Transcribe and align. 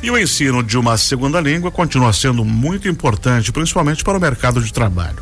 E 0.00 0.10
o 0.12 0.18
ensino 0.18 0.62
de 0.62 0.78
uma 0.78 0.96
segunda 0.96 1.40
língua 1.40 1.72
continua 1.72 2.12
sendo 2.12 2.44
muito 2.44 2.86
importante, 2.86 3.50
principalmente 3.50 4.04
para 4.04 4.16
o 4.16 4.20
mercado 4.20 4.62
de 4.62 4.72
trabalho. 4.72 5.18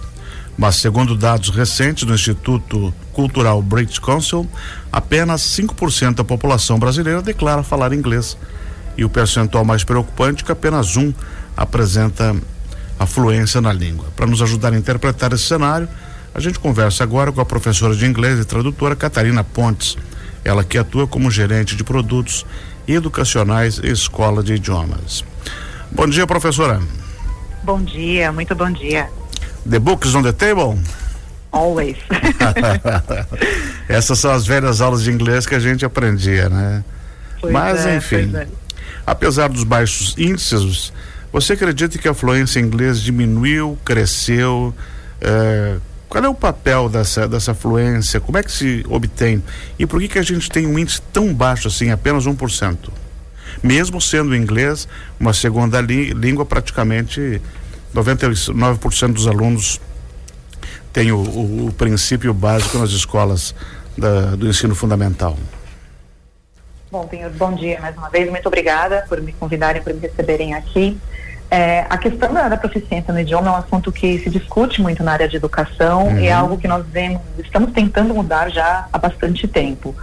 Mas, 0.57 0.77
segundo 0.77 1.17
dados 1.17 1.49
recentes 1.49 2.05
do 2.05 2.15
Instituto 2.15 2.93
Cultural 3.13 3.63
British 3.63 3.99
Council, 3.99 4.47
apenas 4.93 5.41
5% 5.41 6.17
da 6.17 6.25
população 6.25 6.79
brasileira 6.79 7.23
declara 7.23 7.63
falar 7.63 7.95
inglês. 7.95 8.37
E 8.99 9.05
o 9.05 9.09
percentual 9.09 9.65
mais 9.65 9.83
preocupante 9.83 10.43
é 10.43 10.47
que 10.47 10.53
apenas 10.53 10.97
um 10.97 11.13
apresenta 11.57 12.37
a 12.99 13.07
fluência 13.07 13.63
na 13.63 13.73
língua. 13.73 14.09
Para 14.15 14.27
nos 14.27 14.43
ajudar 14.43 14.75
a 14.75 14.77
interpretar 14.79 15.33
esse 15.33 15.45
cenário, 15.45 15.89
a 16.35 16.41
gente 16.41 16.59
conversa 16.59 17.03
agora 17.03 17.33
com 17.33 17.41
a 17.41 17.47
professora 17.47 17.95
de 17.95 18.05
inglês 18.05 18.39
e 18.39 18.45
tradutora 18.45 18.95
Catarina 18.95 19.43
Pontes, 19.43 19.97
ela 20.45 20.63
que 20.63 20.77
atua 20.77 21.07
como 21.07 21.31
gerente 21.31 21.75
de 21.75 21.83
produtos 21.83 22.45
educacionais 22.87 23.79
e 23.79 23.89
escola 23.91 24.43
de 24.43 24.55
idiomas. 24.55 25.25
Bom 25.91 26.07
dia, 26.07 26.27
professora. 26.27 26.81
Bom 27.63 27.83
dia, 27.83 28.33
muito 28.33 28.55
bom 28.55 28.71
dia. 28.71 29.09
The 29.69 29.79
books 29.79 30.15
on 30.15 30.23
the 30.23 30.33
table? 30.33 30.79
Always. 31.51 31.97
Essas 33.89 34.19
são 34.19 34.31
as 34.31 34.47
velhas 34.47 34.81
aulas 34.81 35.03
de 35.03 35.11
inglês 35.11 35.47
que 35.47 35.55
a 35.55 35.59
gente 35.59 35.85
aprendia, 35.85 36.49
né? 36.49 36.85
Pois 37.41 37.53
Mas, 37.53 37.87
é, 37.87 37.97
enfim, 37.97 38.31
é. 38.35 38.47
apesar 39.07 39.49
dos 39.49 39.65
baixos 39.65 40.15
índices, 40.19 40.93
você 41.33 41.55
acredita 41.55 41.99
que 41.99 42.09
a 42.09 42.15
fluência 42.15 42.61
em 42.61 42.65
inglês 42.65 43.01
diminuiu, 43.01 43.79
cresceu? 43.85 44.75
É, 45.21 45.77
qual 46.09 46.25
é 46.25 46.29
o 46.29 46.35
papel 46.35 46.89
dessa, 46.89 47.27
dessa 47.27 47.55
fluência? 47.55 48.21
Como 48.21 48.39
é 48.39 48.43
que 48.43 48.53
se 48.53 48.85
obtém? 48.89 49.43
E 49.79 49.87
por 49.87 50.01
que, 50.01 50.09
que 50.09 50.19
a 50.19 50.23
gente 50.23 50.49
tem 50.49 50.67
um 50.67 50.79
índice 50.79 51.03
tão 51.13 51.35
baixo 51.35 51.69
assim, 51.69 51.91
apenas 51.91 52.27
1%? 52.27 52.77
Mesmo 53.63 54.01
sendo 54.01 54.31
o 54.31 54.37
inglês 54.37 54.87
uma 55.19 55.33
segunda 55.33 55.81
língua, 55.81 56.45
praticamente 56.45 57.41
99% 57.95 59.13
dos 59.13 59.27
alunos 59.27 59.81
têm 60.93 61.11
o, 61.13 61.19
o, 61.19 61.67
o, 61.67 61.73
princípio 61.73 62.33
básico 62.33 62.79
nas 62.79 62.91
escolas 62.91 63.55
da, 63.97 64.37
do 64.37 64.49
ensino 64.49 64.75
fundamental. 64.75 65.37
Bom, 66.91 67.07
Pinho, 67.07 67.29
bom 67.31 67.55
dia 67.55 67.81
mais 67.81 67.97
uma 67.97 68.09
vez. 68.09 68.31
Muito 68.31 68.47
obrigada 68.47 69.05
por 69.09 69.21
me 69.21 69.33
convidarem, 69.33 69.83
por 69.83 69.93
me 69.93 70.01
receberem 70.01 70.55
aqui. 70.55 70.99
É, 71.51 71.87
a 71.89 71.97
questão 71.97 72.33
da, 72.33 72.49
da, 72.49 72.57
proficiência 72.57 73.13
no 73.13 73.21
idioma 73.21 73.49
é 73.49 73.51
um 73.53 73.57
assunto 73.57 73.93
que 73.93 74.19
se 74.19 74.29
discute 74.29 74.83
muito 74.83 75.05
na 75.05 75.13
área 75.13 75.29
de 75.29 75.37
educação 75.37 76.09
uhum. 76.09 76.19
e 76.19 76.27
é 76.27 76.33
algo 76.33 76.59
que 76.59 76.67
nós 76.67 76.85
vemos, 76.87 77.21
estamos 77.39 77.73
tentando 77.73 78.13
mudar 78.13 78.51
já 78.51 78.89
há 78.93 78.99
bastante 78.99 79.47
tempo. 79.47 79.95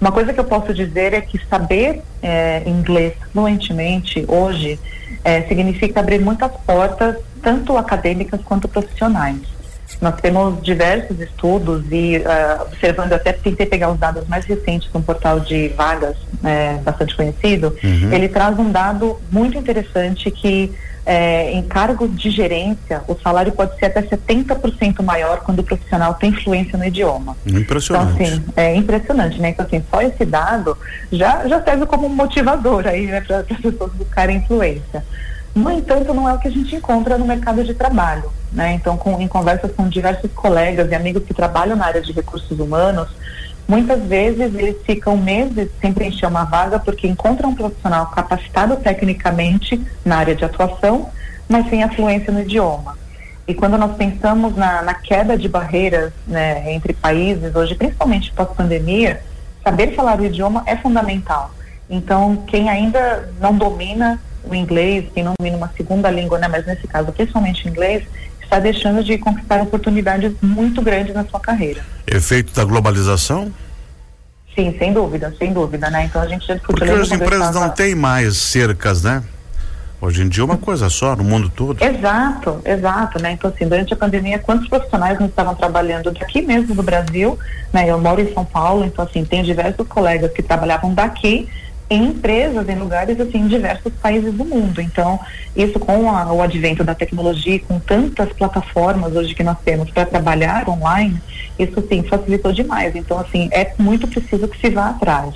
Uma 0.00 0.12
coisa 0.12 0.32
que 0.32 0.40
eu 0.40 0.44
posso 0.44 0.74
dizer 0.74 1.14
é 1.14 1.20
que 1.20 1.40
saber 1.46 2.02
é, 2.22 2.62
inglês 2.66 3.14
fluentemente 3.32 4.24
hoje 4.28 4.78
é, 5.24 5.42
significa 5.42 6.00
abrir 6.00 6.20
muitas 6.20 6.50
portas, 6.66 7.16
tanto 7.42 7.76
acadêmicas 7.76 8.40
quanto 8.42 8.68
profissionais. 8.68 9.40
Nós 10.00 10.14
temos 10.20 10.62
diversos 10.62 11.20
estudos 11.20 11.84
e 11.90 12.18
uh, 12.18 12.62
observando, 12.62 13.12
até 13.12 13.32
tentei 13.32 13.66
pegar 13.66 13.90
os 13.90 13.98
dados 13.98 14.26
mais 14.28 14.44
recentes 14.44 14.90
de 14.90 14.96
um 14.96 15.02
portal 15.02 15.40
de 15.40 15.68
vagas 15.68 16.16
é, 16.42 16.74
bastante 16.78 17.14
conhecido, 17.14 17.76
uhum. 17.82 18.12
ele 18.12 18.28
traz 18.28 18.58
um 18.58 18.70
dado 18.70 19.20
muito 19.30 19.58
interessante 19.58 20.30
que 20.30 20.72
é, 21.04 21.52
em 21.52 21.62
cargos 21.62 22.14
de 22.16 22.30
gerência, 22.30 23.02
o 23.08 23.16
salário 23.16 23.52
pode 23.52 23.76
ser 23.78 23.86
até 23.86 24.02
70% 24.02 25.02
maior 25.02 25.40
quando 25.40 25.60
o 25.60 25.64
profissional 25.64 26.14
tem 26.14 26.30
influência 26.30 26.78
no 26.78 26.84
idioma. 26.84 27.36
Impressionante. 27.46 28.12
Então, 28.12 28.26
assim, 28.26 28.44
é 28.56 28.74
impressionante, 28.76 29.40
né? 29.40 29.50
Então, 29.50 29.66
assim, 29.66 29.82
só 29.90 30.00
esse 30.02 30.24
dado 30.24 30.76
já, 31.10 31.46
já 31.48 31.62
serve 31.62 31.86
como 31.86 32.08
motivador 32.08 32.86
aí, 32.86 33.06
né, 33.06 33.20
para 33.22 33.38
as 33.38 33.46
pessoas 33.46 33.92
buscarem 33.92 34.36
influência. 34.38 35.04
No 35.54 35.70
entanto, 35.70 36.14
não 36.14 36.28
é 36.28 36.34
o 36.34 36.38
que 36.38 36.48
a 36.48 36.52
gente 36.52 36.76
encontra 36.76 37.18
no 37.18 37.26
mercado 37.26 37.64
de 37.64 37.74
trabalho, 37.74 38.30
né? 38.52 38.72
Então, 38.72 38.96
com, 38.96 39.20
em 39.20 39.28
conversas 39.28 39.72
com 39.72 39.88
diversos 39.88 40.30
colegas 40.32 40.90
e 40.90 40.94
amigos 40.94 41.24
que 41.24 41.34
trabalham 41.34 41.76
na 41.76 41.86
área 41.86 42.00
de 42.00 42.12
recursos 42.12 42.58
humanos, 42.58 43.08
Muitas 43.70 44.02
vezes 44.02 44.52
eles 44.52 44.78
ficam 44.84 45.16
meses 45.16 45.70
sem 45.80 45.92
preencher 45.92 46.26
uma 46.26 46.42
vaga 46.42 46.80
porque 46.80 47.06
encontram 47.06 47.50
um 47.50 47.54
profissional 47.54 48.06
capacitado 48.06 48.74
tecnicamente 48.78 49.80
na 50.04 50.16
área 50.16 50.34
de 50.34 50.44
atuação, 50.44 51.08
mas 51.48 51.70
sem 51.70 51.84
afluência 51.84 52.32
no 52.32 52.40
idioma. 52.40 52.98
E 53.46 53.54
quando 53.54 53.78
nós 53.78 53.94
pensamos 53.96 54.56
na, 54.56 54.82
na 54.82 54.94
queda 54.94 55.38
de 55.38 55.48
barreiras 55.48 56.12
né, 56.26 56.72
entre 56.72 56.92
países, 56.92 57.54
hoje, 57.54 57.76
principalmente 57.76 58.32
pós-pandemia, 58.32 59.22
saber 59.62 59.94
falar 59.94 60.18
o 60.18 60.24
idioma 60.24 60.64
é 60.66 60.74
fundamental. 60.76 61.52
Então, 61.88 62.42
quem 62.48 62.68
ainda 62.68 63.32
não 63.40 63.54
domina 63.54 64.20
o 64.42 64.52
inglês, 64.52 65.04
quem 65.14 65.22
não 65.22 65.34
domina 65.38 65.56
uma 65.56 65.70
segunda 65.76 66.10
língua, 66.10 66.40
né, 66.40 66.48
mas 66.48 66.66
nesse 66.66 66.88
caso, 66.88 67.12
principalmente 67.12 67.68
inglês, 67.68 68.02
está 68.50 68.58
deixando 68.58 69.04
de 69.04 69.16
conquistar 69.16 69.62
oportunidades 69.62 70.32
muito 70.42 70.82
grandes 70.82 71.14
na 71.14 71.24
sua 71.24 71.38
carreira. 71.38 71.84
Efeito 72.04 72.52
da 72.52 72.64
globalização? 72.64 73.52
Sim, 74.56 74.74
sem 74.76 74.92
dúvida, 74.92 75.32
sem 75.38 75.52
dúvida, 75.52 75.88
né? 75.88 76.06
Então 76.06 76.20
a 76.20 76.26
gente 76.26 76.44
já 76.44 76.54
discutiu. 76.54 76.84
Porque 76.84 77.00
as 77.00 77.12
empresas 77.12 77.54
não 77.54 77.70
têm 77.70 77.94
mais 77.94 78.36
cercas, 78.36 79.04
né? 79.04 79.22
Hoje 80.00 80.22
em 80.22 80.28
dia 80.28 80.42
é 80.42 80.44
uma 80.44 80.56
coisa 80.56 80.88
só, 80.88 81.14
no 81.14 81.22
mundo 81.22 81.52
todo. 81.54 81.80
Exato, 81.80 82.60
exato, 82.64 83.22
né? 83.22 83.32
Então, 83.32 83.52
assim, 83.54 83.68
durante 83.68 83.92
a 83.92 83.96
pandemia, 83.96 84.38
quantos 84.38 84.66
profissionais 84.66 85.18
não 85.20 85.26
estavam 85.26 85.54
trabalhando 85.54 86.10
daqui 86.10 86.42
mesmo 86.42 86.74
do 86.74 86.82
Brasil, 86.82 87.38
né? 87.72 87.88
Eu 87.88 88.00
moro 88.00 88.20
em 88.20 88.32
São 88.32 88.44
Paulo, 88.44 88.84
então, 88.84 89.04
assim, 89.04 89.24
tem 89.24 89.44
diversos 89.44 89.86
colegas 89.86 90.32
que 90.32 90.42
trabalhavam 90.42 90.92
daqui 90.92 91.48
em 91.90 92.04
empresas, 92.04 92.68
em 92.68 92.76
lugares 92.76 93.20
assim, 93.20 93.38
em 93.38 93.48
diversos 93.48 93.92
países 93.94 94.32
do 94.32 94.44
mundo. 94.44 94.80
Então, 94.80 95.18
isso 95.56 95.78
com 95.80 96.08
a, 96.08 96.32
o 96.32 96.40
advento 96.40 96.84
da 96.84 96.94
tecnologia, 96.94 97.58
com 97.58 97.80
tantas 97.80 98.32
plataformas 98.32 99.16
hoje 99.16 99.34
que 99.34 99.42
nós 99.42 99.58
temos 99.64 99.90
para 99.90 100.06
trabalhar 100.06 100.68
online, 100.68 101.20
isso 101.58 101.84
sim 101.88 102.04
facilitou 102.04 102.52
demais. 102.52 102.94
Então, 102.94 103.18
assim, 103.18 103.48
é 103.50 103.72
muito 103.76 104.06
preciso 104.06 104.46
que 104.46 104.58
se 104.60 104.70
vá 104.70 104.90
atrás. 104.90 105.34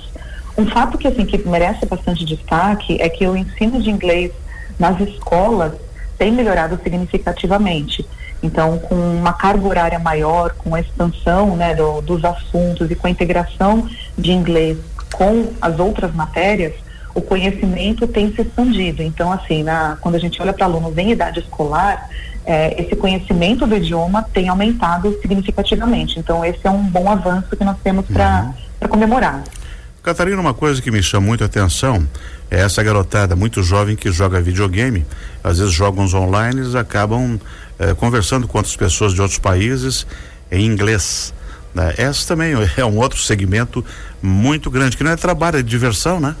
Um 0.57 0.65
fato 0.65 0.97
que 0.97 1.09
assim 1.09 1.25
que 1.25 1.37
merece 1.45 1.85
bastante 1.85 2.23
destaque 2.23 3.01
é 3.01 3.09
que 3.09 3.27
o 3.27 3.35
ensino 3.35 3.81
de 3.81 3.89
inglês 3.89 4.31
nas 4.79 4.97
escolas 5.01 5.73
tem 6.17 6.31
melhorado 6.31 6.79
significativamente. 6.81 8.07
Então, 8.41 8.77
com 8.77 8.95
uma 8.95 9.33
carga 9.33 9.67
horária 9.67 9.99
maior, 9.99 10.51
com 10.51 10.73
a 10.73 10.79
expansão 10.79 11.57
né, 11.57 11.75
do, 11.75 11.99
dos 12.01 12.23
assuntos 12.23 12.89
e 12.89 12.95
com 12.95 13.07
a 13.07 13.09
integração 13.09 13.89
de 14.17 14.31
inglês 14.31 14.77
com 15.15 15.53
as 15.61 15.79
outras 15.79 16.13
matérias, 16.13 16.73
o 17.13 17.21
conhecimento 17.21 18.05
tem 18.05 18.33
se 18.33 18.41
expandido. 18.41 19.01
Então, 19.01 19.31
assim, 19.31 19.63
na, 19.63 19.97
quando 20.01 20.15
a 20.15 20.19
gente 20.19 20.41
olha 20.41 20.51
para 20.51 20.65
alunos 20.65 20.97
em 20.97 21.11
idade 21.11 21.39
escolar, 21.39 22.09
é, 22.45 22.81
esse 22.81 22.95
conhecimento 22.95 23.65
do 23.65 23.75
idioma 23.75 24.21
tem 24.21 24.49
aumentado 24.49 25.17
significativamente. 25.21 26.19
Então, 26.19 26.43
esse 26.43 26.59
é 26.65 26.69
um 26.69 26.83
bom 26.83 27.09
avanço 27.09 27.55
que 27.55 27.63
nós 27.63 27.77
temos 27.81 28.05
para 28.05 28.53
uhum. 28.81 28.87
comemorar. 28.89 29.43
Catarina, 30.03 30.39
uma 30.39 30.53
coisa 30.53 30.81
que 30.81 30.91
me 30.91 31.01
chama 31.01 31.25
muito 31.25 31.43
a 31.43 31.47
atenção 31.47 32.07
é 32.51 32.59
essa 32.59 32.83
garotada 32.83 33.35
muito 33.35 33.63
jovem 33.63 33.95
que 33.95 34.11
joga 34.11 34.39
videogame, 34.39 35.03
às 35.43 35.57
vezes 35.57 35.73
jogam 35.73 36.05
online 36.05 36.61
e 36.61 36.77
acabam 36.77 37.39
eh, 37.79 37.93
conversando 37.95 38.47
com 38.47 38.59
outras 38.59 38.75
pessoas 38.75 39.13
de 39.13 39.21
outros 39.21 39.39
países 39.39 40.05
em 40.51 40.63
inglês. 40.63 41.33
Né? 41.75 41.93
Essa 41.97 42.25
também 42.25 42.53
é 42.77 42.85
um 42.85 42.97
outro 42.97 43.19
segmento 43.19 43.83
muito 44.21 44.71
grande, 44.71 44.95
que 44.95 45.03
não 45.03 45.11
é 45.11 45.17
trabalho, 45.17 45.59
é 45.59 45.61
diversão, 45.61 46.21
né? 46.21 46.33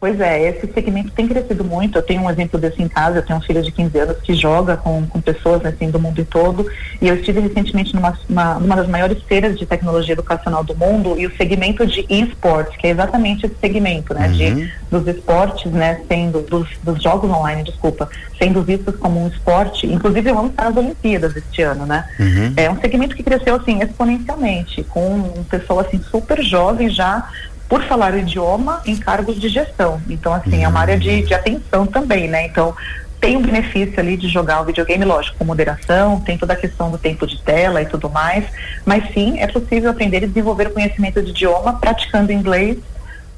Pois 0.00 0.18
é, 0.18 0.48
esse 0.48 0.66
segmento 0.72 1.10
tem 1.10 1.28
crescido 1.28 1.62
muito. 1.62 1.98
Eu 1.98 2.02
tenho 2.02 2.22
um 2.22 2.30
exemplo 2.30 2.58
desse 2.58 2.82
em 2.82 2.88
casa. 2.88 3.18
Eu 3.18 3.22
tenho 3.22 3.38
um 3.38 3.42
filho 3.42 3.62
de 3.62 3.70
15 3.70 3.98
anos 3.98 4.16
que 4.22 4.32
joga 4.32 4.74
com, 4.78 5.06
com 5.06 5.20
pessoas 5.20 5.62
assim 5.66 5.90
do 5.90 6.00
mundo 6.00 6.24
todo. 6.24 6.66
E 7.02 7.06
eu 7.06 7.16
estive 7.16 7.40
recentemente 7.40 7.94
numa 7.94 8.18
uma, 8.26 8.54
numa 8.54 8.76
das 8.76 8.88
maiores 8.88 9.22
feiras 9.24 9.58
de 9.58 9.66
tecnologia 9.66 10.14
educacional 10.14 10.64
do 10.64 10.74
mundo 10.74 11.20
e 11.20 11.26
o 11.26 11.36
segmento 11.36 11.86
de 11.86 12.06
esportes, 12.08 12.78
que 12.78 12.86
é 12.86 12.90
exatamente 12.90 13.44
esse 13.44 13.54
segmento, 13.60 14.14
né, 14.14 14.28
uhum. 14.28 14.32
de 14.32 14.72
dos 14.90 15.06
esportes, 15.06 15.70
né, 15.70 16.00
sendo 16.08 16.40
dos, 16.42 16.68
dos, 16.82 17.00
jogos 17.02 17.30
online, 17.30 17.62
desculpa, 17.62 18.08
sendo 18.38 18.62
vistos 18.62 18.96
como 18.96 19.22
um 19.22 19.28
esporte. 19.28 19.86
Inclusive 19.86 20.32
vamos 20.32 20.52
estar 20.52 20.64
nas 20.64 20.76
Olimpíadas 20.76 21.36
este 21.36 21.62
ano, 21.62 21.84
né? 21.86 22.04
Uhum. 22.18 22.54
É 22.56 22.70
um 22.70 22.80
segmento 22.80 23.14
que 23.14 23.22
cresceu 23.22 23.54
assim 23.54 23.80
exponencialmente, 23.82 24.82
com 24.84 25.14
um 25.14 25.44
pessoal 25.44 25.80
assim 25.80 26.00
super 26.10 26.42
jovem 26.42 26.88
já 26.88 27.28
por 27.70 27.84
falar 27.84 28.14
o 28.14 28.18
idioma 28.18 28.82
em 28.84 28.96
cargos 28.96 29.40
de 29.40 29.48
gestão. 29.48 30.02
Então, 30.10 30.34
assim, 30.34 30.64
é 30.64 30.68
uma 30.68 30.80
área 30.80 30.98
de, 30.98 31.22
de 31.22 31.32
atenção 31.32 31.86
também, 31.86 32.26
né? 32.26 32.44
Então, 32.46 32.74
tem 33.20 33.36
um 33.36 33.42
benefício 33.42 34.00
ali 34.00 34.16
de 34.16 34.28
jogar 34.28 34.60
o 34.60 34.64
videogame, 34.64 35.04
lógico, 35.04 35.36
com 35.38 35.44
moderação, 35.44 36.18
tem 36.20 36.36
toda 36.36 36.54
a 36.54 36.56
questão 36.56 36.90
do 36.90 36.98
tempo 36.98 37.28
de 37.28 37.40
tela 37.40 37.80
e 37.80 37.86
tudo 37.86 38.10
mais, 38.10 38.44
mas 38.84 39.04
sim, 39.14 39.38
é 39.38 39.46
possível 39.46 39.90
aprender 39.90 40.24
e 40.24 40.26
desenvolver 40.26 40.66
o 40.66 40.70
conhecimento 40.70 41.22
de 41.22 41.30
idioma 41.30 41.74
praticando 41.74 42.32
inglês 42.32 42.78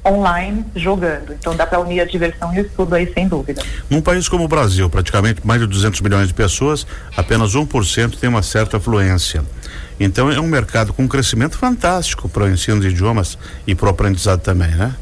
online 0.03 0.65
jogando. 0.75 1.33
Então 1.33 1.55
dá 1.55 1.67
para 1.67 1.79
unir 1.79 2.01
a 2.01 2.05
diversão 2.05 2.53
e 2.55 2.59
o 2.59 2.65
estudo 2.65 2.95
aí 2.95 3.11
sem 3.13 3.27
dúvida. 3.27 3.61
Num 3.89 4.01
país 4.01 4.27
como 4.27 4.45
o 4.45 4.47
Brasil, 4.47 4.89
praticamente 4.89 5.45
mais 5.45 5.61
de 5.61 5.67
200 5.67 6.01
milhões 6.01 6.27
de 6.27 6.33
pessoas, 6.33 6.87
apenas 7.15 7.53
1% 7.55 8.17
tem 8.19 8.29
uma 8.29 8.41
certa 8.41 8.79
fluência. 8.79 9.43
Então 9.99 10.31
é 10.31 10.39
um 10.39 10.47
mercado 10.47 10.93
com 10.93 11.03
um 11.03 11.07
crescimento 11.07 11.57
fantástico 11.57 12.27
para 12.27 12.43
o 12.43 12.49
ensino 12.49 12.79
de 12.79 12.89
idiomas 12.89 13.37
e 13.65 13.75
para 13.75 13.87
o 13.87 13.89
aprendizado 13.89 14.41
também, 14.41 14.69
né? 14.69 14.95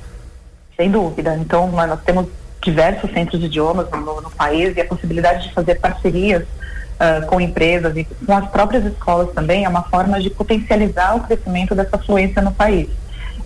Sem 0.76 0.92
dúvida. 0.92 1.36
Então 1.38 1.72
nós 1.72 2.00
temos 2.04 2.28
diversos 2.62 3.12
centros 3.12 3.40
de 3.40 3.48
idiomas 3.48 3.90
no, 3.92 4.22
no 4.22 4.32
país 4.32 4.76
e 4.76 4.82
a 4.82 4.86
possibilidade 4.86 5.48
de 5.48 5.54
fazer 5.54 5.76
parcerias 5.76 6.44
uh, 6.44 7.26
com 7.28 7.42
empresas 7.42 7.96
e 7.98 8.04
com 8.04 8.36
as 8.36 8.48
próprias 8.50 8.86
escolas 8.86 9.34
também 9.34 9.66
é 9.66 9.70
uma 9.70 9.84
forma 9.84 10.20
de 10.22 10.30
potencializar 10.30 11.16
o 11.16 11.22
crescimento 11.22 11.74
dessa 11.74 11.98
fluência 11.98 12.42
no 12.42 12.52
país. 12.52 12.88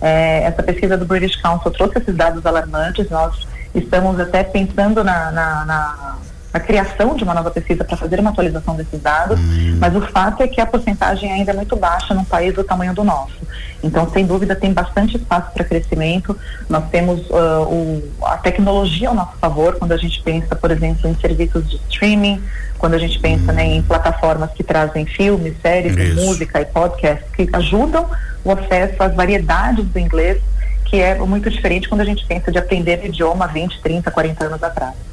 É, 0.00 0.42
essa 0.42 0.62
pesquisa 0.62 0.96
do 0.96 1.06
British 1.06 1.36
Council 1.36 1.70
trouxe 1.70 1.98
esses 1.98 2.14
dados 2.14 2.44
alarmantes, 2.44 3.08
nós 3.08 3.46
estamos 3.74 4.20
até 4.20 4.42
pensando 4.44 5.02
na, 5.02 5.30
na, 5.30 5.64
na 5.64 6.16
a 6.56 6.60
criação 6.60 7.14
de 7.14 7.22
uma 7.22 7.34
nova 7.34 7.50
pesquisa 7.50 7.84
para 7.84 7.96
fazer 7.96 8.18
uma 8.18 8.30
atualização 8.30 8.74
desses 8.74 9.00
dados, 9.00 9.38
hum. 9.38 9.76
mas 9.78 9.94
o 9.94 10.00
fato 10.00 10.42
é 10.42 10.48
que 10.48 10.60
a 10.60 10.66
porcentagem 10.66 11.30
ainda 11.30 11.50
é 11.50 11.54
muito 11.54 11.76
baixa 11.76 12.14
num 12.14 12.24
país 12.24 12.54
do 12.54 12.64
tamanho 12.64 12.94
do 12.94 13.04
nosso. 13.04 13.36
Então, 13.84 14.10
sem 14.10 14.26
dúvida, 14.26 14.56
tem 14.56 14.72
bastante 14.72 15.16
espaço 15.16 15.52
para 15.52 15.64
crescimento. 15.64 16.36
Nós 16.68 16.84
temos 16.90 17.20
uh, 17.30 17.62
o, 17.68 18.02
a 18.22 18.38
tecnologia 18.38 19.08
ao 19.08 19.14
nosso 19.14 19.36
favor 19.38 19.76
quando 19.76 19.92
a 19.92 19.96
gente 19.96 20.20
pensa, 20.22 20.56
por 20.56 20.70
exemplo, 20.70 21.08
em 21.08 21.14
serviços 21.16 21.68
de 21.68 21.76
streaming, 21.88 22.42
quando 22.78 22.94
a 22.94 22.98
gente 22.98 23.18
pensa 23.20 23.52
hum. 23.52 23.54
né, 23.54 23.66
em 23.66 23.82
plataformas 23.82 24.50
que 24.52 24.64
trazem 24.64 25.04
filmes, 25.04 25.54
séries, 25.60 26.14
música 26.14 26.60
e 26.60 26.64
podcasts 26.64 27.26
que 27.36 27.48
ajudam 27.52 28.08
o 28.42 28.50
acesso 28.50 29.02
às 29.02 29.14
variedades 29.14 29.84
do 29.84 29.98
inglês, 29.98 30.40
que 30.86 31.00
é 31.00 31.16
muito 31.16 31.50
diferente 31.50 31.88
quando 31.88 32.00
a 32.00 32.04
gente 32.04 32.24
pensa 32.26 32.50
de 32.50 32.58
aprender 32.58 33.04
idioma 33.04 33.46
20, 33.46 33.80
30, 33.82 34.10
40 34.10 34.44
anos 34.44 34.62
atrás. 34.62 35.05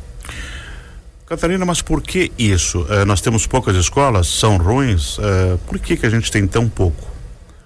Catarina, 1.36 1.66
mas 1.66 1.82
por 1.82 2.02
que 2.02 2.32
isso? 2.38 2.82
Uh, 2.82 3.06
nós 3.06 3.20
temos 3.20 3.48
poucas 3.48 3.76
escolas, 3.76 4.28
são 4.28 4.58
ruins. 4.58 5.18
Uh, 5.18 5.58
por 5.66 5.80
que, 5.80 5.98
que 5.98 6.06
a 6.06 6.10
gente 6.10 6.32
tem 6.32 6.46
tão 6.46 6.70
pouco? 6.70 7.12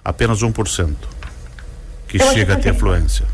Apenas 0.02 0.42
1% 0.42 0.94
que 2.08 2.16
eu 2.16 2.32
chega 2.32 2.54
a 2.54 2.56
ter 2.56 2.70
assim, 2.70 2.78
fluência. 2.78 3.26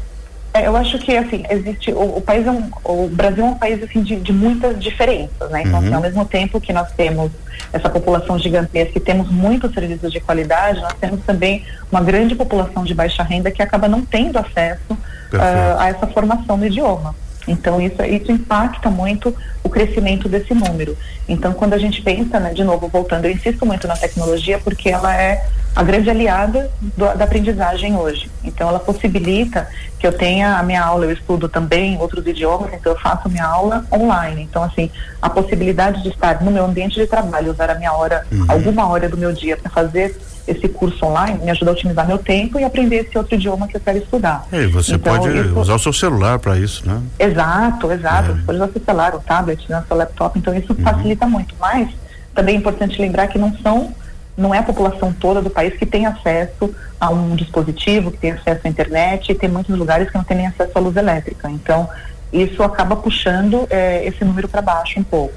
É, 0.53 0.67
eu 0.67 0.77
acho 0.77 0.99
que 0.99 1.17
assim 1.17 1.45
existe 1.49 1.93
o, 1.93 2.17
o, 2.17 2.21
país 2.21 2.45
é 2.45 2.51
um, 2.51 2.69
o 2.85 3.09
Brasil 3.09 3.45
é 3.45 3.49
um 3.49 3.55
país 3.55 3.81
assim 3.83 4.03
de, 4.03 4.17
de 4.17 4.33
muitas 4.33 4.83
diferenças, 4.83 5.51
né? 5.51 5.63
Então 5.63 5.63
assim, 5.63 5.73
uhum. 5.73 5.79
assim, 5.79 5.95
ao 5.95 6.01
mesmo 6.01 6.25
tempo 6.25 6.61
que 6.61 6.73
nós 6.73 6.91
temos 6.93 7.31
essa 7.73 7.89
população 7.89 8.37
gigantesca 8.37 8.99
e 8.99 9.01
temos 9.01 9.31
muitos 9.31 9.73
serviços 9.73 10.13
de 10.13 10.19
qualidade, 10.19 10.81
nós 10.81 10.95
temos 10.95 11.21
também 11.25 11.65
uma 11.93 12.01
grande 12.01 12.35
população 12.35 12.83
de 12.83 12.93
baixa 12.93 13.23
renda 13.23 13.53
que 13.53 13.63
acaba 13.63 13.87
não 13.87 14.05
tendo 14.05 14.37
acesso 14.37 14.93
uh, 14.93 15.79
a 15.79 15.89
essa 15.89 16.09
formação 16.09 16.57
no 16.57 16.67
idioma. 16.67 17.15
Então, 17.46 17.81
isso, 17.81 18.02
isso 18.02 18.32
impacta 18.32 18.91
muito 18.91 19.35
o 19.62 19.69
crescimento 19.69 20.29
desse 20.29 20.55
número. 20.55 20.96
Então, 21.29 21.52
quando 21.52 21.75
a 21.75 21.79
gente 21.79 22.02
pensa, 22.02 22.38
né, 22.41 22.52
de 22.52 22.64
novo, 22.64 22.88
voltando, 22.88 23.26
eu 23.26 23.31
insisto 23.31 23.64
muito 23.64 23.87
na 23.87 23.96
tecnologia 23.96 24.58
porque 24.58 24.88
ela 24.88 25.14
é 25.14 25.46
a 25.75 25.82
grande 25.82 26.08
aliada 26.08 26.70
do, 26.81 27.14
da 27.17 27.25
aprendizagem 27.25 27.96
hoje. 27.96 28.31
Então, 28.44 28.69
ela 28.69 28.79
possibilita 28.79 29.69
que 30.05 30.09
eu 30.09 30.12
tenha 30.12 30.59
a 30.59 30.62
minha 30.62 30.85
aula, 30.85 31.06
eu 31.06 31.12
estudo 31.12 31.49
também 31.49 31.97
outros 31.97 32.27
idiomas, 32.27 32.75
então 32.75 32.93
eu 32.93 32.99
faço 32.99 33.27
minha 33.27 33.47
aula 33.47 33.87
online. 33.91 34.43
Então, 34.43 34.62
assim, 34.62 34.91
a 35.23 35.31
possibilidade 35.31 36.03
de 36.03 36.11
estar 36.11 36.43
no 36.43 36.51
meu 36.51 36.67
ambiente 36.67 37.01
de 37.01 37.06
trabalho, 37.06 37.53
usar 37.53 37.71
a 37.71 37.75
minha 37.75 37.91
hora, 37.91 38.23
uhum. 38.31 38.45
alguma 38.47 38.87
hora 38.87 39.09
do 39.09 39.17
meu 39.17 39.33
dia 39.33 39.56
para 39.56 39.71
fazer 39.71 40.15
esse 40.47 40.69
curso 40.69 41.06
online 41.06 41.39
me 41.43 41.51
ajuda 41.51 41.71
a 41.71 41.73
otimizar 41.73 42.06
meu 42.06 42.19
tempo 42.19 42.61
e 42.61 42.65
aprender 42.65 42.97
esse 42.97 43.17
outro 43.17 43.35
idioma 43.35 43.67
que 43.67 43.79
eu 43.79 43.81
quero 43.81 43.97
estudar. 43.97 44.47
E 44.53 44.67
você 44.67 44.97
então, 44.97 45.17
pode 45.17 45.35
isso... 45.35 45.59
usar 45.59 45.75
o 45.75 45.79
seu 45.79 45.93
celular 45.95 46.39
para 46.39 46.59
isso, 46.59 46.87
né? 46.87 47.01
Exato, 47.19 47.91
exato. 47.91 48.31
É. 48.31 48.35
Você 48.35 48.43
pode 48.43 48.59
usar 48.59 48.69
o 48.69 48.73
seu 48.73 48.83
celular, 48.85 49.15
o 49.15 49.21
tablet, 49.21 49.71
né, 49.71 49.83
o 49.83 49.89
seu 49.89 49.97
laptop, 49.97 50.39
então 50.39 50.55
isso 50.55 50.75
uhum. 50.75 50.85
facilita 50.85 51.27
muito. 51.27 51.55
Mas 51.59 51.89
também 52.35 52.56
é 52.56 52.59
importante 52.59 53.01
lembrar 53.01 53.29
que 53.29 53.39
não 53.39 53.56
são, 53.62 53.95
não 54.37 54.55
é 54.55 54.59
a 54.59 54.63
população 54.63 55.13
toda 55.13 55.41
do 55.41 55.51
país 55.51 55.75
que 55.75 55.87
tem 55.87 56.07
acesso 56.07 56.75
a 57.01 57.11
um 57.11 57.37
dispositivo, 57.37 58.11
que 58.11 58.19
tem 58.19 58.33
acesso 58.33 58.61
à 58.65 58.69
internet, 58.69 59.31
e 59.31 59.35
tem 59.35 59.49
muitos 59.49 59.77
lugares 59.77 60.11
que 60.11 60.17
não 60.17 60.25
tem 60.25 60.37
nem 60.37 60.47
acesso 60.47 60.73
à 60.75 60.81
luz 60.81 60.97
elétrica. 60.97 61.51
Então, 61.51 61.89
isso 62.33 62.63
acaba 62.63 62.97
puxando 62.97 63.67
é, 63.71 64.07
esse 64.07 64.25
número 64.25 64.49
para 64.49 64.61
baixo 64.61 64.99
um 64.99 65.05
pouco. 65.05 65.35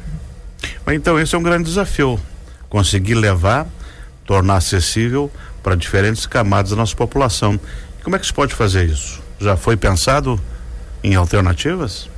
Então, 0.88 1.20
esse 1.20 1.36
é 1.36 1.38
um 1.38 1.44
grande 1.44 1.66
desafio, 1.66 2.20
conseguir 2.70 3.16
levar 3.16 3.68
tornar 4.28 4.58
acessível 4.58 5.32
para 5.64 5.76
diferentes 5.76 6.28
camadas 6.28 6.72
da 6.72 6.78
nossa 6.78 6.96
população. 6.96 7.60
Como 8.04 8.16
é 8.16 8.20
que 8.20 8.28
se 8.28 8.34
pode 8.34 8.54
fazer 8.54 8.86
isso? 8.86 9.24
Já 9.40 9.56
foi 9.56 9.78
pensado 9.78 10.40
em 11.04 11.16
alternativas? 11.16 12.10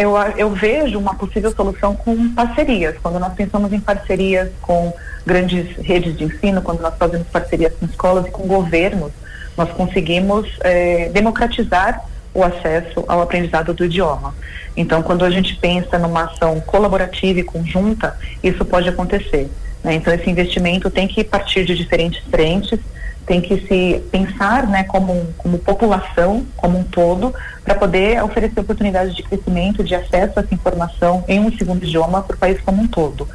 Eu, 0.00 0.16
eu 0.36 0.50
vejo 0.50 0.98
uma 0.98 1.14
possível 1.14 1.50
solução 1.54 1.94
com 1.94 2.32
parcerias. 2.34 2.96
Quando 3.02 3.18
nós 3.18 3.34
pensamos 3.34 3.72
em 3.72 3.80
parcerias 3.80 4.48
com 4.62 4.92
grandes 5.26 5.76
redes 5.76 6.16
de 6.16 6.24
ensino, 6.24 6.62
quando 6.62 6.80
nós 6.80 6.94
fazemos 6.96 7.26
parcerias 7.28 7.74
com 7.78 7.86
escolas 7.86 8.26
e 8.26 8.30
com 8.30 8.46
governos, 8.46 9.12
nós 9.56 9.70
conseguimos 9.72 10.48
eh, 10.60 11.10
democratizar 11.12 12.02
o 12.32 12.42
acesso 12.42 13.04
ao 13.06 13.20
aprendizado 13.20 13.74
do 13.74 13.84
idioma. 13.84 14.34
Então, 14.76 15.02
quando 15.02 15.24
a 15.24 15.30
gente 15.30 15.56
pensa 15.56 15.98
numa 15.98 16.24
ação 16.24 16.60
colaborativa 16.60 17.40
e 17.40 17.42
conjunta, 17.42 18.16
isso 18.42 18.64
pode 18.64 18.88
acontecer. 18.88 19.50
Né? 19.82 19.94
Então, 19.94 20.14
esse 20.14 20.30
investimento 20.30 20.90
tem 20.90 21.06
que 21.08 21.24
partir 21.24 21.64
de 21.64 21.74
diferentes 21.74 22.22
frentes, 22.30 22.78
tem 23.26 23.40
que 23.40 23.60
se 23.66 24.02
pensar 24.10 24.66
né, 24.66 24.84
como, 24.84 25.28
como 25.38 25.58
população, 25.58 26.44
como 26.56 26.78
um 26.78 26.84
todo, 26.84 27.34
para 27.64 27.74
poder 27.74 28.22
oferecer 28.24 28.60
oportunidades 28.60 29.14
de 29.14 29.22
crescimento, 29.22 29.84
de 29.84 29.94
acesso 29.94 30.38
a 30.38 30.42
essa 30.42 30.54
informação 30.54 31.24
em 31.28 31.40
um 31.40 31.56
segundo 31.56 31.84
idioma 31.84 32.22
para 32.22 32.34
o 32.34 32.38
país 32.38 32.60
como 32.60 32.82
um 32.82 32.86
todo. 32.86 33.28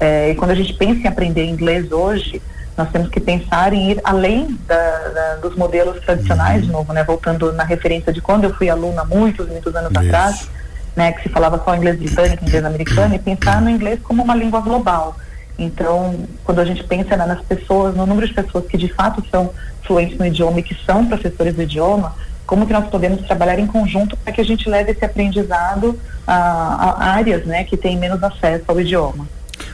É, 0.00 0.30
e 0.30 0.34
quando 0.34 0.50
a 0.50 0.54
gente 0.54 0.74
pensa 0.74 1.00
em 1.00 1.06
aprender 1.06 1.44
inglês 1.44 1.90
hoje, 1.92 2.42
nós 2.76 2.90
temos 2.90 3.08
que 3.08 3.20
pensar 3.20 3.72
em 3.72 3.92
ir 3.92 4.00
além 4.04 4.58
da, 4.66 4.98
da, 5.08 5.34
dos 5.36 5.56
modelos 5.56 5.98
tradicionais, 6.04 6.64
de 6.64 6.70
novo, 6.70 6.92
né, 6.92 7.02
voltando 7.02 7.52
na 7.52 7.64
referência 7.64 8.12
de 8.12 8.20
quando 8.20 8.44
eu 8.44 8.54
fui 8.54 8.68
aluna 8.68 9.04
muitos, 9.04 9.48
muitos 9.48 9.74
anos 9.74 9.90
Isso. 9.90 10.00
atrás, 10.00 10.48
né, 10.94 11.12
que 11.12 11.22
se 11.22 11.28
falava 11.28 11.60
só 11.64 11.74
inglês 11.74 11.96
britânico, 11.96 12.44
inglês 12.44 12.64
americano, 12.64 13.14
e 13.14 13.18
pensar 13.18 13.62
no 13.62 13.70
inglês 13.70 14.00
como 14.02 14.22
uma 14.22 14.34
língua 14.34 14.60
global. 14.60 15.16
Então, 15.58 16.26
quando 16.44 16.60
a 16.60 16.64
gente 16.64 16.84
pensa 16.84 17.16
nas 17.16 17.40
pessoas, 17.42 17.94
no 17.94 18.06
número 18.06 18.26
de 18.26 18.34
pessoas 18.34 18.66
que 18.66 18.76
de 18.76 18.88
fato 18.88 19.24
são 19.30 19.52
fluentes 19.82 20.18
no 20.18 20.26
idioma 20.26 20.60
e 20.60 20.62
que 20.62 20.76
são 20.84 21.06
professores 21.06 21.54
do 21.54 21.62
idioma, 21.62 22.14
como 22.46 22.66
que 22.66 22.72
nós 22.72 22.88
podemos 22.88 23.22
trabalhar 23.22 23.58
em 23.58 23.66
conjunto 23.66 24.16
para 24.18 24.32
que 24.32 24.40
a 24.40 24.44
gente 24.44 24.68
leve 24.68 24.92
esse 24.92 25.04
aprendizado 25.04 25.98
a, 26.26 26.34
a 26.34 27.10
áreas 27.14 27.44
né, 27.44 27.64
que 27.64 27.76
têm 27.76 27.96
menos 27.96 28.22
acesso 28.22 28.64
ao 28.68 28.80
idioma. 28.80 29.26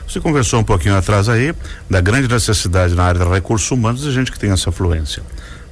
Você 0.07 0.19
conversou 0.19 0.59
um 0.59 0.63
pouquinho 0.63 0.95
atrás 0.95 1.27
aí 1.27 1.53
da 1.89 2.01
grande 2.01 2.27
necessidade 2.27 2.95
na 2.95 3.03
área 3.03 3.23
de 3.23 3.29
recursos 3.29 3.69
humanos 3.69 4.01
de 4.01 4.11
gente 4.11 4.31
que 4.31 4.39
tem 4.39 4.51
essa 4.51 4.71
fluência. 4.71 5.23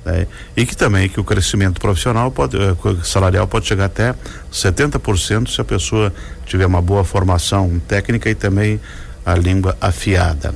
Né? 0.06 0.28
E 0.56 0.66
que 0.66 0.76
também 0.76 1.08
que 1.08 1.20
o 1.20 1.24
crescimento 1.24 1.80
profissional 1.80 2.32
pode, 2.32 2.58
eh, 2.58 2.76
salarial 3.04 3.48
pode 3.48 3.68
chegar 3.68 3.86
até 3.86 4.16
70% 4.52 5.50
se 5.50 5.62
a 5.62 5.64
pessoa 5.64 6.14
tiver 6.46 6.66
uma 6.66 6.82
boa 6.82 7.04
formação 7.04 7.80
técnica 7.88 8.30
e 8.30 8.36
também 8.36 8.80
a 9.26 9.36
língua 9.36 9.76
afiada. 9.80 10.54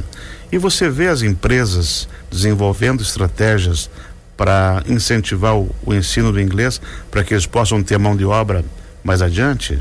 E 0.52 0.58
você 0.58 0.90
vê 0.90 1.08
as 1.08 1.22
empresas 1.22 2.08
desenvolvendo 2.32 3.02
estratégias 3.02 3.90
para 4.38 4.84
incentivar 4.88 5.56
o, 5.56 5.74
o, 5.86 5.94
ensino 5.94 6.32
do 6.32 6.40
inglês 6.40 6.82
para 7.10 7.24
que 7.24 7.34
eles 7.34 7.46
possam 7.46 7.82
ter 7.82 7.98
mão 7.98 8.16
de 8.16 8.26
obra 8.26 8.64
mais 9.04 9.22
adiante? 9.22 9.80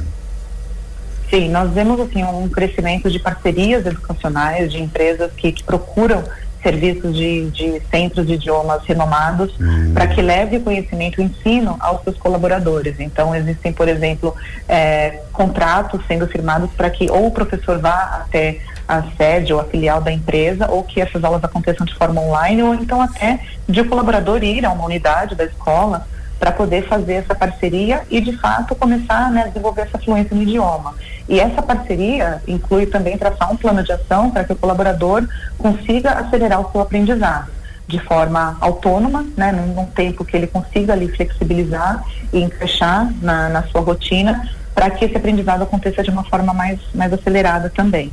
Sim, 1.28 1.48
nós 1.48 1.70
vemos 1.72 1.98
assim 2.00 2.22
um 2.22 2.48
crescimento 2.48 3.10
de 3.10 3.18
parcerias 3.18 3.84
educacionais 3.84 4.70
de 4.70 4.80
empresas 4.80 5.32
que, 5.32 5.50
que 5.50 5.64
procuram 5.64 6.22
serviços 6.62 7.14
de, 7.14 7.50
de, 7.50 7.82
centros 7.90 8.26
de 8.26 8.34
idiomas 8.34 8.82
renomados 8.84 9.54
hum. 9.60 9.92
para 9.92 10.06
que 10.06 10.22
leve 10.22 10.56
o 10.56 10.60
conhecimento 10.60 11.20
o 11.20 11.22
ensino 11.22 11.76
aos 11.78 12.02
seus 12.02 12.16
colaboradores. 12.16 12.98
Então, 12.98 13.34
existem, 13.34 13.72
por 13.72 13.86
exemplo, 13.86 14.34
é, 14.66 15.20
contratos 15.30 16.00
sendo 16.08 16.26
firmados 16.26 16.70
para 16.72 16.88
que 16.88 17.10
ou 17.10 17.26
o 17.26 17.30
professor 17.30 17.78
vá 17.78 18.22
até 18.24 18.60
a 18.86 19.02
sede 19.16 19.52
ou 19.52 19.60
a 19.60 19.64
filial 19.64 20.00
da 20.00 20.12
empresa, 20.12 20.70
ou 20.70 20.82
que 20.82 21.00
essas 21.00 21.22
aulas 21.24 21.42
aconteçam 21.42 21.86
de 21.86 21.94
forma 21.94 22.20
online, 22.20 22.62
ou 22.62 22.74
então 22.74 23.00
até 23.00 23.40
de 23.68 23.80
o 23.80 23.88
colaborador 23.88 24.42
ir 24.42 24.64
a 24.64 24.72
uma 24.72 24.84
unidade 24.84 25.34
da 25.34 25.44
escola 25.44 26.06
para 26.38 26.52
poder 26.52 26.86
fazer 26.86 27.14
essa 27.14 27.34
parceria 27.34 28.02
e, 28.10 28.20
de 28.20 28.36
fato, 28.36 28.74
começar 28.74 29.30
né, 29.30 29.44
a 29.44 29.46
desenvolver 29.46 29.82
essa 29.82 29.98
fluência 29.98 30.36
no 30.36 30.42
idioma. 30.42 30.94
E 31.28 31.40
essa 31.40 31.62
parceria 31.62 32.42
inclui 32.46 32.86
também 32.86 33.16
traçar 33.16 33.50
um 33.50 33.56
plano 33.56 33.82
de 33.82 33.92
ação 33.92 34.30
para 34.30 34.44
que 34.44 34.52
o 34.52 34.56
colaborador 34.56 35.26
consiga 35.56 36.10
acelerar 36.12 36.60
o 36.60 36.70
seu 36.70 36.80
aprendizado 36.80 37.50
de 37.86 37.98
forma 37.98 38.56
autônoma, 38.60 39.26
né, 39.36 39.52
num, 39.52 39.86
tempo 39.86 40.24
que 40.24 40.36
ele 40.36 40.46
consiga 40.46 40.92
ali 40.92 41.08
flexibilizar 41.08 42.02
e 42.32 42.42
encaixar 42.42 43.12
na, 43.20 43.48
na 43.48 43.62
sua 43.64 43.82
rotina, 43.82 44.48
para 44.74 44.90
que 44.90 45.04
esse 45.04 45.16
aprendizado 45.16 45.62
aconteça 45.62 46.02
de 46.02 46.10
uma 46.10 46.24
forma 46.24 46.52
mais, 46.52 46.80
mais 46.94 47.12
acelerada 47.12 47.70
também. 47.70 48.12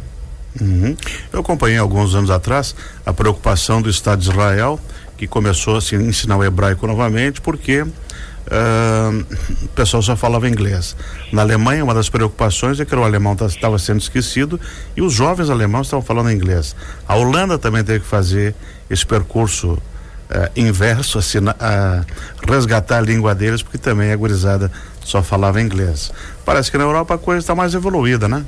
Uhum. 0.59 0.95
Eu 1.31 1.39
acompanhei 1.39 1.77
alguns 1.77 2.13
anos 2.13 2.29
atrás 2.29 2.75
a 3.05 3.13
preocupação 3.13 3.81
do 3.81 3.89
Estado 3.89 4.19
de 4.19 4.29
Israel, 4.29 4.79
que 5.17 5.27
começou 5.27 5.77
a 5.77 5.81
se 5.81 5.95
ensinar 5.95 6.37
o 6.37 6.43
hebraico 6.43 6.85
novamente, 6.87 7.39
porque 7.41 7.85
Uh, 8.47 9.23
o 9.63 9.67
pessoal 9.69 10.01
só 10.01 10.15
falava 10.15 10.49
inglês. 10.49 10.95
Na 11.31 11.43
Alemanha, 11.43 11.83
uma 11.83 11.93
das 11.93 12.09
preocupações 12.09 12.79
é 12.79 12.85
que 12.85 12.93
o 12.93 13.03
alemão 13.03 13.37
estava 13.47 13.77
sendo 13.77 14.01
esquecido 14.01 14.59
e 14.97 15.01
os 15.01 15.13
jovens 15.13 15.49
alemães 15.49 15.87
estavam 15.87 16.03
falando 16.03 16.31
inglês. 16.31 16.75
A 17.07 17.15
Holanda 17.15 17.57
também 17.57 17.83
teve 17.83 17.99
que 17.99 18.07
fazer 18.07 18.55
esse 18.89 19.05
percurso 19.05 19.73
uh, 19.73 19.79
inverso, 20.55 21.19
uh, 21.19 22.05
resgatar 22.45 22.97
a 22.97 23.01
língua 23.01 23.35
deles, 23.35 23.61
porque 23.61 23.77
também 23.77 24.11
a 24.11 24.15
gurizada 24.15 24.71
só 25.05 25.21
falava 25.21 25.61
inglês. 25.61 26.11
Parece 26.43 26.71
que 26.71 26.77
na 26.77 26.83
Europa 26.83 27.13
a 27.13 27.17
coisa 27.17 27.39
está 27.39 27.55
mais 27.55 27.73
evoluída, 27.73 28.27
né? 28.27 28.43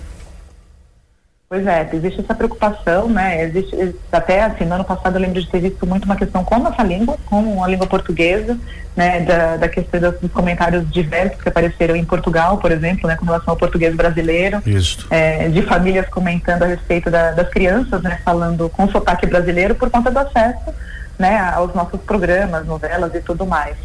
Pois 1.54 1.68
é, 1.68 1.88
existe 1.94 2.20
essa 2.20 2.34
preocupação, 2.34 3.08
né? 3.08 3.44
Existe 3.44 3.96
até 4.12 4.42
assim, 4.42 4.66
no 4.66 4.74
ano 4.74 4.84
passado 4.84 5.18
eu 5.18 5.22
lembro 5.22 5.40
de 5.40 5.48
ter 5.48 5.60
visto 5.60 5.86
muito 5.86 6.06
uma 6.06 6.16
questão 6.16 6.44
com 6.44 6.56
a 6.56 6.58
nossa 6.58 6.82
língua, 6.82 7.16
com 7.28 7.64
a 7.64 7.68
língua 7.68 7.86
portuguesa, 7.86 8.58
né? 8.96 9.20
Da, 9.20 9.58
da 9.58 9.70
questão 9.70 10.00
dos 10.20 10.32
comentários 10.32 10.90
diversos 10.90 11.40
que 11.40 11.48
apareceram 11.48 11.96
em 11.96 12.04
Portugal, 12.04 12.58
por 12.58 12.72
exemplo, 12.72 13.08
né? 13.08 13.16
Com 13.16 13.26
relação 13.26 13.52
ao 13.52 13.56
português 13.56 13.96
brasileiro. 13.96 14.64
Isso. 14.66 15.06
É, 15.12 15.48
de 15.48 15.62
famílias 15.62 16.10
comentando 16.10 16.64
a 16.64 16.66
respeito 16.66 17.12
da, 17.12 17.30
das 17.34 17.48
crianças, 17.50 18.02
né? 18.02 18.20
Falando 18.26 18.68
com 18.70 18.90
sotaque 18.90 19.28
brasileiro 19.28 19.76
por 19.76 19.92
conta 19.92 20.10
do 20.10 20.18
acesso, 20.18 20.74
né? 21.20 21.38
Aos 21.54 21.72
nossos 21.76 22.02
programas, 22.02 22.66
novelas 22.66 23.14
e 23.14 23.22
tudo 23.22 23.46
mais. 23.46 23.76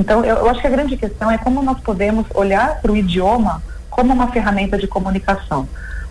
Então, 0.00 0.24
eu, 0.24 0.36
eu 0.36 0.48
acho 0.48 0.62
que 0.62 0.66
a 0.66 0.70
grande 0.70 0.96
questão 0.96 1.30
é 1.30 1.36
como 1.36 1.62
nós 1.62 1.78
podemos 1.80 2.24
olhar 2.34 2.80
para 2.80 2.90
o 2.90 2.96
idioma 2.96 3.62
como 3.90 4.14
uma 4.14 4.28
ferramenta 4.32 4.78
de 4.78 4.86
comunicação 4.86 5.68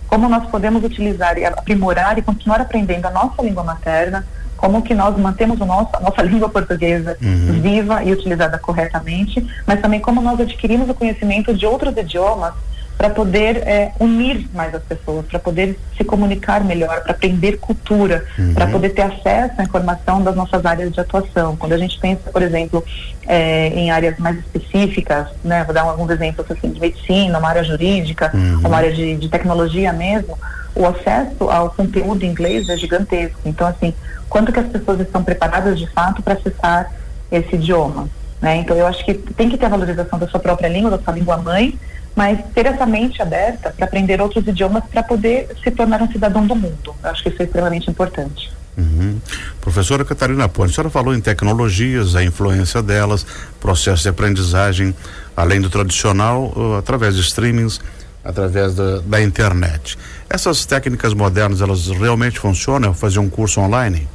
como 0.08 0.30
nós 0.30 0.50
podemos 0.50 0.84
utilizar 0.84 1.38
e 1.38 1.46
aprimorar 1.46 2.18
e 2.18 2.22
continuar 2.22 2.62
aprendendo 2.62 3.06
a 3.06 3.12
nossa 3.12 3.42
língua 3.42 3.64
materna, 3.64 4.26
como 4.56 4.82
que 4.82 4.96
nós 4.96 5.18
mantemos 5.18 5.60
o 5.62 5.66
nosso, 5.66 5.90
a 5.94 6.00
nossa 6.00 6.22
língua 6.24 6.50
portuguesa 6.50 7.18
uhum. 7.22 7.62
viva 7.62 8.04
e 8.04 8.12
utilizada 8.12 8.58
corretamente, 8.58 9.46
mas 9.66 9.80
também 9.80 10.00
como 10.00 10.22
nós 10.22 10.40
adquirimos 10.40 10.90
o 10.90 10.94
conhecimento 10.94 11.54
de 11.54 11.66
outros 11.66 11.96
idiomas 11.96 12.54
para 12.98 13.12
poder 13.12 13.58
é, 13.58 13.92
unir 14.00 14.48
mais 14.54 14.74
as 14.74 14.82
pessoas, 14.82 15.26
para 15.28 15.38
poder 15.38 15.78
se 15.96 16.04
comunicar 16.04 16.64
melhor, 16.64 17.02
para 17.02 17.12
aprender 17.12 17.58
cultura, 17.58 18.26
uhum. 18.38 18.56
para 18.56 18.68
poder 18.68 18.90
ter 18.90 19.04
acesso 19.04 19.54
à 19.60 19.64
informação 19.64 20.24
das 20.24 20.36
nossas 20.36 20.66
áreas 20.66 20.92
de 20.92 21.00
atuação. 21.00 21.56
Quando 21.56 21.74
a 21.74 21.78
gente 21.78 22.00
pensa, 22.00 22.32
por 22.32 22.42
exemplo, 22.42 22.84
é, 23.28 23.68
em 23.68 23.92
áreas 23.92 24.18
mais 24.18 24.38
específicas, 24.40 25.28
né, 25.44 25.64
vou 25.64 25.76
dar 25.76 25.84
alguns 25.84 26.10
exemplos 26.10 26.50
assim, 26.50 26.72
de 26.72 26.80
medicina, 26.80 27.38
uma 27.38 27.50
área 27.50 27.64
jurídica, 27.64 28.32
uhum. 28.34 28.62
uma 28.66 28.78
área 28.78 28.92
de, 28.92 29.16
de 29.16 29.30
tecnologia 29.30 29.94
mesmo, 29.94 30.38
o 30.74 30.86
acesso 30.86 31.50
ao 31.52 31.70
conteúdo 31.70 32.24
em 32.24 32.30
inglês 32.30 32.68
é 32.68 32.78
gigantesco. 32.78 33.40
Então, 33.46 33.68
assim, 33.68 33.94
quanto 34.28 34.52
que 34.52 34.60
as 34.60 34.68
pessoas 34.68 35.00
estão 35.02 35.24
preparadas 35.24 35.78
de 35.78 35.88
fato 35.88 36.24
para 36.24 36.34
acessar 36.34 36.92
esse 37.32 37.56
idioma? 37.56 38.10
Né? 38.42 38.58
Então, 38.58 38.76
eu 38.76 38.88
acho 38.88 39.04
que 39.06 39.14
tem 39.14 39.50
que 39.50 39.58
ter 39.58 39.66
a 39.66 39.70
valorização 39.70 40.18
da 40.18 40.28
sua 40.28 40.40
própria 40.40 40.68
língua, 40.68 40.92
da 40.92 41.00
sua 41.00 41.14
língua 41.14 41.38
mãe, 41.38 41.78
mas 42.18 42.40
ter 42.56 42.66
essa 42.66 42.84
mente 42.84 43.22
aberta 43.22 43.70
para 43.70 43.86
aprender 43.86 44.20
outros 44.20 44.46
idiomas 44.48 44.84
para 44.86 45.04
poder 45.04 45.50
se 45.64 45.70
tornar 45.70 46.02
um 46.02 46.12
cidadão 46.12 46.48
do 46.48 46.56
mundo. 46.56 46.96
Eu 47.04 47.10
acho 47.12 47.22
que 47.22 47.30
isso 47.30 47.40
é 47.44 47.46
extremamente 47.46 47.92
importante. 47.92 48.52
Uhum. 48.76 49.22
Professora 49.62 50.04
Catarina 50.04 50.50
Ponte, 50.50 50.72
a 50.72 50.74
senhora 50.74 50.90
falou 50.90 51.14
em 51.14 51.22
tecnologias, 51.22 52.16
a 52.16 52.24
influência 52.24 52.82
delas, 52.82 53.24
processo 53.60 54.02
de 54.02 54.10
aprendizagem, 54.10 54.96
além 55.36 55.62
do 55.62 55.70
tradicional, 55.70 56.52
uh, 56.56 56.78
através 56.78 57.14
de 57.14 57.22
streamings, 57.22 57.80
através 58.24 58.74
da, 58.74 58.98
da, 59.02 59.22
internet. 59.22 59.96
Essas 60.28 60.66
técnicas 60.66 61.14
modernas, 61.14 61.62
elas 61.62 61.86
realmente 61.88 62.40
funcionam? 62.40 62.96
Fazer 62.96 63.20
um 63.20 63.30
curso 63.30 63.62
online? 63.62 64.08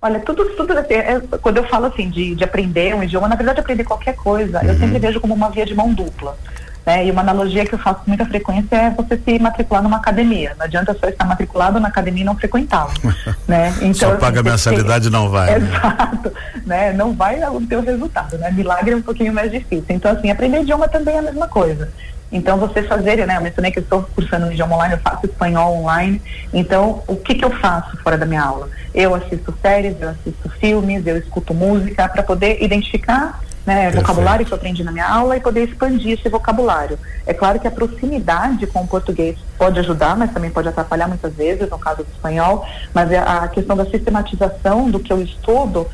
Olha, 0.00 0.20
tudo, 0.20 0.44
tudo 0.56 0.72
é, 0.78 1.20
quando 1.40 1.56
eu 1.56 1.64
falo 1.64 1.86
assim 1.86 2.08
de, 2.08 2.36
de 2.36 2.44
aprender 2.44 2.94
um 2.94 3.02
idioma, 3.02 3.28
na 3.28 3.36
verdade 3.36 3.58
aprender 3.58 3.84
qualquer 3.84 4.14
coisa, 4.14 4.60
uhum. 4.60 4.68
eu 4.68 4.78
sempre 4.78 4.98
vejo 5.00 5.20
como 5.20 5.34
uma 5.34 5.50
via 5.50 5.66
de 5.66 5.74
mão 5.74 5.92
dupla. 5.92 6.36
Né? 6.84 7.06
E 7.06 7.10
uma 7.10 7.20
analogia 7.20 7.64
que 7.64 7.74
eu 7.74 7.78
faço 7.78 8.00
com 8.00 8.10
muita 8.10 8.26
frequência 8.26 8.76
é 8.76 8.90
você 8.90 9.16
se 9.16 9.38
matricular 9.38 9.82
numa 9.82 9.98
academia. 9.98 10.54
Não 10.58 10.66
adianta 10.66 10.96
só 10.98 11.08
estar 11.08 11.24
matriculado 11.24 11.78
na 11.78 11.88
academia 11.88 12.22
e 12.22 12.24
não 12.24 12.36
frequentá-la. 12.36 12.92
né? 13.46 13.72
Então, 13.80 14.10
só 14.10 14.16
paga 14.16 14.40
assim, 14.40 14.50
mensalidade 14.50 15.10
não 15.10 15.30
vai. 15.30 15.58
Né? 15.58 15.68
Exato. 15.68 16.32
Né? 16.66 16.92
Não 16.92 17.12
vai 17.12 17.38
ter 17.68 17.76
o 17.76 17.82
resultado. 17.82 18.36
Né? 18.36 18.50
Milagre 18.50 18.92
é 18.92 18.96
um 18.96 19.02
pouquinho 19.02 19.32
mais 19.32 19.50
difícil. 19.50 19.84
Então, 19.90 20.10
assim, 20.10 20.30
aprender 20.30 20.62
idioma 20.62 20.88
também 20.88 21.14
é 21.14 21.18
a 21.18 21.22
mesma 21.22 21.46
coisa. 21.46 21.88
Então, 22.32 22.56
você 22.56 22.82
fazer, 22.82 23.26
né? 23.26 23.36
Eu 23.36 23.42
mencionei 23.42 23.70
que 23.70 23.78
eu 23.78 23.82
estou 23.82 24.02
cursando 24.14 24.46
um 24.46 24.52
idioma 24.52 24.74
online, 24.76 24.94
eu 24.94 25.00
faço 25.00 25.26
espanhol 25.26 25.76
online. 25.76 26.20
Então, 26.52 27.02
o 27.06 27.14
que, 27.14 27.34
que 27.34 27.44
eu 27.44 27.50
faço 27.50 27.94
fora 27.98 28.16
da 28.16 28.24
minha 28.24 28.42
aula? 28.42 28.70
Eu 28.94 29.14
assisto 29.14 29.54
séries, 29.60 30.00
eu 30.00 30.08
assisto 30.08 30.48
filmes, 30.58 31.06
eu 31.06 31.18
escuto 31.18 31.52
música 31.52 32.08
para 32.08 32.22
poder 32.22 32.62
identificar 32.62 33.38
né, 33.64 33.90
vocabulário 33.90 34.44
que 34.44 34.52
eu 34.52 34.56
aprendi 34.56 34.82
na 34.82 34.90
minha 34.90 35.06
aula 35.06 35.36
e 35.36 35.40
poder 35.40 35.68
expandir 35.68 36.18
esse 36.18 36.28
vocabulário. 36.28 36.98
É 37.26 37.32
claro 37.32 37.60
que 37.60 37.68
a 37.68 37.70
proximidade 37.70 38.66
com 38.66 38.82
o 38.82 38.86
português 38.86 39.38
pode 39.56 39.78
ajudar, 39.78 40.16
mas 40.16 40.32
também 40.32 40.50
pode 40.50 40.68
atrapalhar 40.68 41.06
muitas 41.06 41.32
vezes, 41.34 41.70
no 41.70 41.78
caso 41.78 42.02
do 42.02 42.10
espanhol, 42.10 42.66
mas 42.92 43.12
a 43.12 43.46
questão 43.48 43.76
da 43.76 43.84
sistematização 43.86 44.90
do 44.90 44.98
que 44.98 45.12
eu 45.12 45.22
estudo 45.22 45.86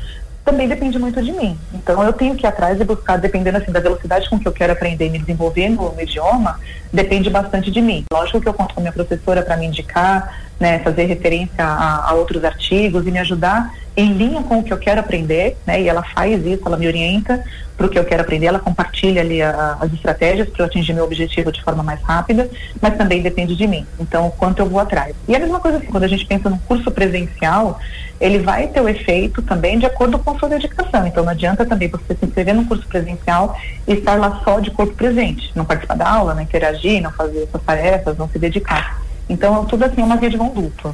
também 0.49 0.67
depende 0.67 0.97
muito 0.97 1.21
de 1.21 1.31
mim. 1.31 1.55
Então 1.71 2.03
eu 2.03 2.11
tenho 2.11 2.35
que 2.35 2.43
ir 2.43 2.47
atrás 2.47 2.81
e 2.81 2.83
buscar, 2.83 3.17
dependendo 3.17 3.59
assim 3.59 3.71
da 3.71 3.79
velocidade 3.79 4.27
com 4.27 4.39
que 4.39 4.47
eu 4.47 4.51
quero 4.51 4.73
aprender 4.73 5.05
e 5.05 5.09
me 5.11 5.19
desenvolver 5.19 5.69
no, 5.69 5.93
no 5.93 6.01
idioma, 6.01 6.59
depende 6.91 7.29
bastante 7.29 7.69
de 7.69 7.79
mim. 7.79 8.03
Lógico 8.11 8.41
que 8.41 8.49
eu 8.49 8.53
conto 8.53 8.73
com 8.73 8.79
a 8.79 8.83
minha 8.83 8.91
professora 8.91 9.43
para 9.43 9.55
me 9.55 9.67
indicar, 9.67 10.49
né, 10.59 10.79
fazer 10.79 11.05
referência 11.05 11.63
a, 11.63 12.09
a, 12.09 12.13
outros 12.13 12.43
artigos 12.43 13.05
e 13.05 13.11
me 13.11 13.19
ajudar 13.19 13.71
em 13.95 14.13
linha 14.13 14.41
com 14.41 14.59
o 14.59 14.63
que 14.63 14.73
eu 14.73 14.77
quero 14.77 14.99
aprender, 14.99 15.55
né, 15.67 15.81
e 15.81 15.87
ela 15.87 16.01
faz 16.01 16.43
isso, 16.45 16.63
ela 16.65 16.77
me 16.77 16.87
orienta 16.87 17.43
para 17.77 17.85
o 17.85 17.89
que 17.89 17.99
eu 17.99 18.03
quero 18.03 18.21
aprender, 18.21 18.47
ela 18.47 18.59
compartilha 18.59 19.21
ali 19.21 19.41
a, 19.41 19.77
as 19.79 19.93
estratégias 19.93 20.49
para 20.49 20.63
eu 20.63 20.65
atingir 20.65 20.93
meu 20.93 21.03
objetivo 21.03 21.51
de 21.51 21.61
forma 21.63 21.83
mais 21.83 22.01
rápida, 22.01 22.49
mas 22.81 22.97
também 22.97 23.21
depende 23.21 23.55
de 23.55 23.67
mim. 23.67 23.85
Então, 23.99 24.31
quanto 24.37 24.59
eu 24.59 24.65
vou 24.65 24.79
atrás. 24.79 25.15
E 25.27 25.35
a 25.35 25.39
mesma 25.39 25.59
coisa 25.59 25.77
assim, 25.77 25.87
quando 25.87 26.03
a 26.03 26.07
gente 26.07 26.25
pensa 26.25 26.49
num 26.49 26.57
curso 26.59 26.91
presencial, 26.91 27.79
ele 28.19 28.39
vai 28.39 28.67
ter 28.67 28.81
o 28.81 28.89
efeito 28.89 29.41
também 29.41 29.79
de 29.79 29.85
acordo 29.85 30.19
com 30.19 30.31
a 30.31 30.39
sua 30.39 30.49
dedicação. 30.49 31.07
Então, 31.07 31.23
não 31.23 31.31
adianta 31.31 31.65
também 31.65 31.87
você 31.87 32.15
se 32.15 32.25
inscrever 32.25 32.53
num 32.53 32.65
curso 32.65 32.85
presencial 32.87 33.57
e 33.87 33.93
estar 33.93 34.15
lá 34.15 34.41
só 34.43 34.59
de 34.59 34.71
corpo 34.71 34.93
presente, 34.93 35.51
não 35.55 35.63
participar 35.63 35.95
da 35.95 36.09
aula, 36.09 36.33
não 36.33 36.41
interagir, 36.41 37.01
não 37.01 37.11
fazer 37.11 37.43
essas 37.43 37.61
tarefas, 37.63 38.17
não 38.17 38.27
se 38.29 38.37
dedicar. 38.37 39.01
Então, 39.29 39.63
tudo 39.65 39.85
assim 39.85 40.01
é 40.01 40.03
uma 40.03 40.17
via 40.17 40.29
de 40.29 40.37
mão 40.37 40.49
dupla. 40.49 40.93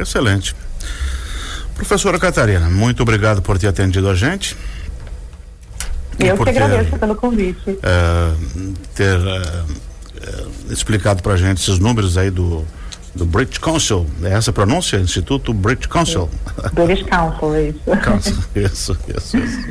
Excelente. 0.00 0.54
Professora 1.74 2.18
Catarina, 2.18 2.70
muito 2.70 3.02
obrigado 3.02 3.42
por 3.42 3.58
ter 3.58 3.68
atendido 3.68 4.08
a 4.08 4.14
gente. 4.14 4.56
Eu 6.18 6.36
que 6.36 6.50
agradeço 6.50 6.90
ter, 6.90 6.98
pelo 6.98 7.14
convite. 7.16 7.78
É, 7.82 8.32
ter 8.94 9.18
é, 9.18 9.64
é, 10.22 10.72
explicado 10.72 11.22
para 11.22 11.34
a 11.34 11.36
gente 11.36 11.60
esses 11.60 11.78
números 11.78 12.16
aí 12.16 12.30
do, 12.30 12.64
do 13.14 13.26
British 13.26 13.58
Council. 13.58 14.06
É 14.22 14.32
essa 14.32 14.50
a 14.50 14.52
pronúncia? 14.52 14.96
Instituto 14.96 15.52
British 15.52 15.86
Council. 15.86 16.28
British 16.72 17.06
Council, 17.06 17.54
é 17.54 17.68
isso. 17.68 17.80
Council, 18.02 18.36
isso, 18.54 18.98
isso, 19.16 19.36
isso. 19.36 19.68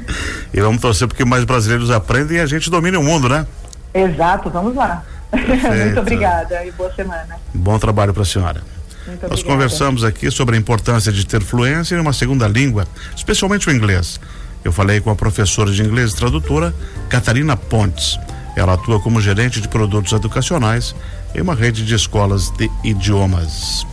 E 0.53 0.62
vamos 0.62 0.81
torcer 0.81 1.07
porque 1.07 1.25
mais 1.25 1.43
brasileiros 1.43 1.89
aprendem 1.89 2.38
e 2.38 2.39
a 2.39 2.45
gente 2.45 2.69
domine 2.69 2.98
o 2.98 3.03
mundo, 3.03 3.27
né? 3.27 3.45
Exato, 3.93 4.50
vamos 4.50 4.75
lá. 4.75 5.03
Muito 5.31 6.00
obrigada 6.00 6.63
e 6.65 6.71
boa 6.71 6.93
semana. 6.93 7.38
Bom 7.53 7.77
trabalho 7.79 8.13
para 8.13 8.24
a 8.24 8.25
senhora. 8.25 8.62
Muito 9.07 9.21
Nós 9.21 9.31
obrigada. 9.31 9.43
conversamos 9.43 10.03
aqui 10.03 10.29
sobre 10.29 10.55
a 10.55 10.60
importância 10.60 11.12
de 11.12 11.25
ter 11.25 11.41
fluência 11.41 11.95
em 11.95 12.00
uma 12.00 12.13
segunda 12.13 12.48
língua, 12.48 12.88
especialmente 13.15 13.67
o 13.67 13.71
inglês. 13.71 14.19
Eu 14.63 14.71
falei 14.71 15.01
com 15.01 15.10
a 15.10 15.15
professora 15.15 15.71
de 15.71 15.81
inglês 15.81 16.12
e 16.12 16.15
tradutora, 16.15 16.74
Catarina 17.10 17.57
Pontes. 17.57 18.19
Ela 18.55 18.74
atua 18.74 19.00
como 19.00 19.22
gerente 19.22 19.62
de 19.62 19.67
produtos 19.67 20.12
educacionais 20.12 20.96
em 21.34 21.41
uma 21.41 21.55
rede 21.55 21.86
de 21.86 21.96
escolas 21.96 22.50
de 22.50 22.70
idiomas. 22.84 23.86